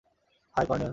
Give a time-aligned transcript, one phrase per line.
[0.55, 0.89] High, colonel.